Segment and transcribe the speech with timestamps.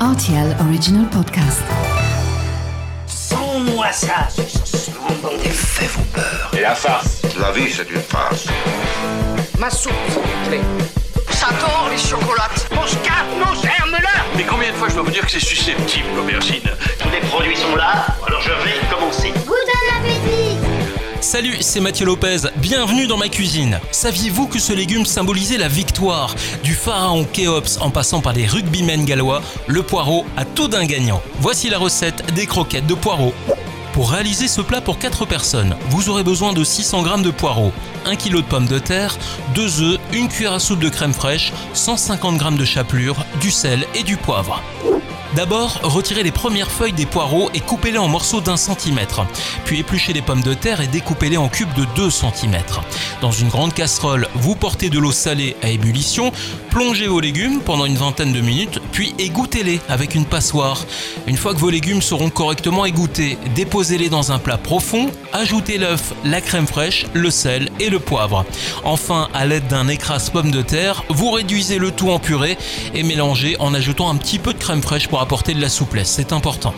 [0.00, 1.62] RTL Original Podcast.
[3.06, 6.50] Sans-moi ça, ce bon Les faits vont peur.
[6.56, 8.46] Et la farce La vie, c'est une farce.
[9.58, 10.60] Ma soupe, s'il vous plaît.
[11.30, 12.68] Ça tord, les chocolates.
[12.74, 16.08] Mon scarpe, mon germe-là Mais combien de fois je dois vous dire que c'est susceptible,
[16.14, 16.68] l'aubergine?
[16.98, 19.32] Tous les produits sont là, alors je vais commencer.
[21.36, 23.78] Salut, c'est Mathieu Lopez, bienvenue dans ma cuisine.
[23.90, 26.34] Saviez-vous que ce légume symbolisait la victoire
[26.64, 31.20] Du pharaon Khéops en passant par les rugbymen gallois, le poireau a tout d'un gagnant.
[31.38, 33.34] Voici la recette des croquettes de poireau.
[33.92, 37.72] Pour réaliser ce plat pour 4 personnes, vous aurez besoin de 600 g de poireaux,
[38.06, 39.18] 1 kg de pommes de terre,
[39.54, 43.84] 2 œufs, une cuillère à soupe de crème fraîche, 150 g de chapelure, du sel
[43.94, 44.62] et du poivre.
[45.34, 49.26] D'abord, retirez les premières feuilles des poireaux et coupez-les en morceaux d'un centimètre.
[49.64, 52.56] Puis épluchez les pommes de terre et découpez-les en cubes de 2 cm.
[53.20, 56.32] Dans une grande casserole, vous portez de l'eau salée à ébullition,
[56.70, 60.84] plongez vos légumes pendant une vingtaine de minutes, puis égouttez-les avec une passoire.
[61.26, 66.12] Une fois que vos légumes seront correctement égouttés, déposez-les dans un plat profond, ajoutez l'œuf,
[66.24, 68.44] la crème fraîche, le sel et le poivre.
[68.84, 72.56] Enfin, à l'aide d'un écrase pomme de terre, vous réduisez le tout en purée
[72.94, 76.32] et mélangez en ajoutant un petit peu de crème fraîche apporter de la souplesse, c'est
[76.32, 76.74] important.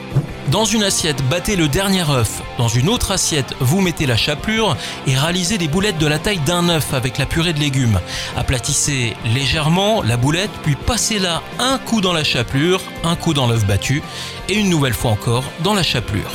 [0.51, 2.41] Dans une assiette, battez le dernier œuf.
[2.57, 6.39] Dans une autre assiette, vous mettez la chapelure et réalisez des boulettes de la taille
[6.39, 8.01] d'un œuf avec la purée de légumes.
[8.35, 13.67] Aplatissez légèrement la boulette, puis passez-la un coup dans la chapelure, un coup dans l'œuf
[13.67, 14.03] battu
[14.49, 16.33] et une nouvelle fois encore dans la chapelure.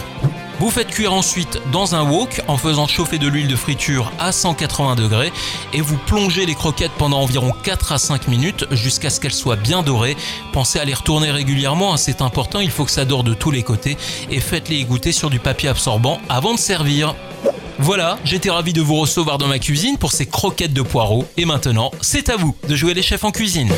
[0.59, 4.31] Vous faites cuire ensuite dans un wok en faisant chauffer de l'huile de friture à
[4.31, 5.33] 180 degrés
[5.73, 9.55] et vous plongez les croquettes pendant environ 4 à 5 minutes jusqu'à ce qu'elles soient
[9.55, 10.15] bien dorées.
[10.53, 13.51] Pensez à les retourner régulièrement, hein, c'est important, il faut que ça dore de tous
[13.51, 13.97] les côtés
[14.29, 17.15] et faites-les égoutter sur du papier absorbant avant de servir.
[17.79, 21.45] Voilà, j'étais ravi de vous recevoir dans ma cuisine pour ces croquettes de poireaux et
[21.45, 23.73] maintenant, c'est à vous de jouer les chefs en cuisine.